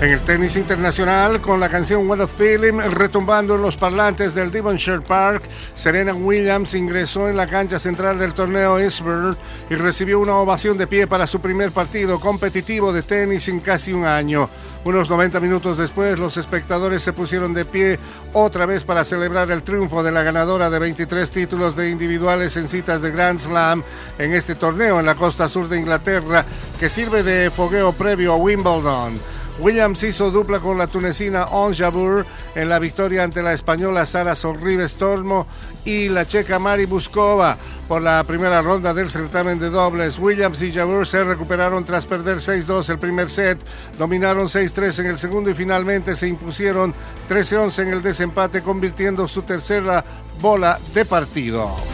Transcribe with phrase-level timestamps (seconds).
[0.00, 4.52] En el tenis internacional, con la canción What a Feeling retumbando en los parlantes del
[4.52, 5.42] Devonshire Park,
[5.74, 9.36] Serena Williams ingresó en la cancha central del torneo Eastbourne
[9.68, 13.92] y recibió una ovación de pie para su primer partido competitivo de tenis en casi
[13.92, 14.48] un año.
[14.84, 17.98] Unos 90 minutos después, los espectadores se pusieron de pie
[18.34, 22.68] otra vez para celebrar el triunfo de la ganadora de 23 títulos de individuales en
[22.68, 23.82] citas de Grand Slam
[24.16, 26.44] en este torneo en la costa sur de Inglaterra,
[26.78, 29.37] que sirve de fogueo previo a Wimbledon.
[29.58, 34.36] Williams hizo dupla con la tunecina On Jabeur en la victoria ante la española Sara
[34.36, 35.46] Sorribes Tormo
[35.84, 37.56] y la checa Mari Buskova
[37.88, 40.18] por la primera ronda del certamen de dobles.
[40.18, 43.58] Williams y Jabeur se recuperaron tras perder 6-2 el primer set,
[43.98, 46.94] dominaron 6-3 en el segundo y finalmente se impusieron
[47.28, 50.04] 13-11 en el desempate, convirtiendo su tercera
[50.40, 51.87] bola de partido.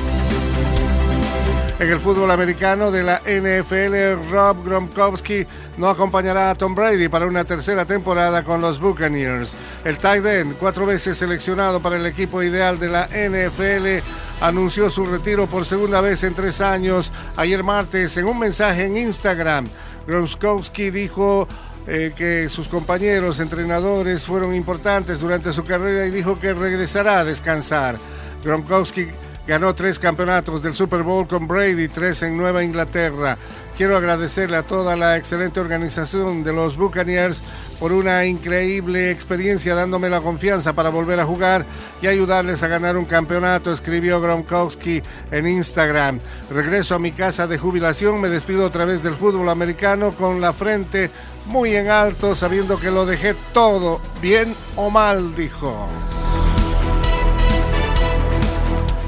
[1.76, 5.44] En el fútbol americano de la NFL, Rob Gronkowski
[5.76, 9.56] no acompañará a Tom Brady para una tercera temporada con los Buccaneers.
[9.84, 14.06] El tight end, cuatro veces seleccionado para el equipo ideal de la NFL,
[14.40, 18.96] anunció su retiro por segunda vez en tres años ayer martes en un mensaje en
[18.96, 19.66] Instagram.
[20.06, 21.48] Gronkowski dijo
[21.88, 27.24] eh, que sus compañeros entrenadores fueron importantes durante su carrera y dijo que regresará a
[27.24, 27.98] descansar.
[28.44, 29.08] Gronkowski
[29.46, 33.36] Ganó tres campeonatos del Super Bowl con Brady, tres en Nueva Inglaterra.
[33.76, 37.42] Quiero agradecerle a toda la excelente organización de los Buccaneers
[37.78, 41.66] por una increíble experiencia dándome la confianza para volver a jugar
[42.00, 46.20] y ayudarles a ganar un campeonato, escribió Gronkowski en Instagram.
[46.50, 50.54] Regreso a mi casa de jubilación, me despido otra vez del fútbol americano con la
[50.54, 51.10] frente
[51.46, 56.13] muy en alto, sabiendo que lo dejé todo, bien o mal, dijo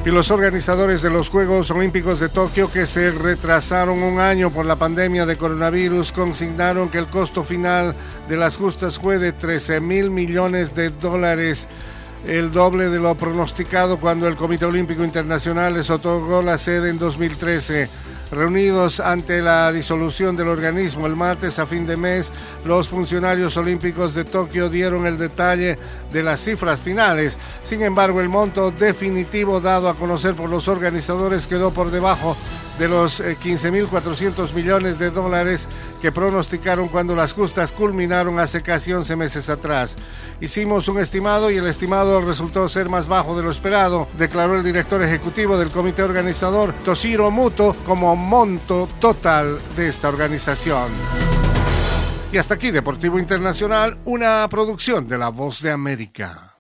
[0.06, 4.64] y los organizadores de los Juegos Olímpicos de Tokio que se retrasaron un año por
[4.64, 7.96] la pandemia de coronavirus consignaron que el costo final
[8.28, 11.66] de las justas fue de 13 mil millones de dólares
[12.24, 17.00] el doble de lo pronosticado cuando el Comité Olímpico Internacional les otorgó la sede en
[17.00, 17.88] 2013.
[18.30, 22.32] Reunidos ante la disolución del organismo el martes a fin de mes,
[22.64, 25.78] los funcionarios olímpicos de Tokio dieron el detalle
[26.10, 27.38] de las cifras finales.
[27.62, 32.36] Sin embargo, el monto definitivo dado a conocer por los organizadores quedó por debajo
[32.78, 35.68] de los 15.400 eh, millones de dólares
[36.00, 39.96] que pronosticaron cuando las justas culminaron hace casi 11 meses atrás.
[40.40, 44.64] Hicimos un estimado y el estimado resultó ser más bajo de lo esperado, declaró el
[44.64, 50.90] director ejecutivo del comité organizador, Toshiro Muto, como monto total de esta organización.
[52.32, 56.52] Y hasta aquí Deportivo Internacional, una producción de La Voz de América.